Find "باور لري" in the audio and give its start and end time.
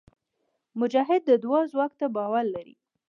2.15-2.75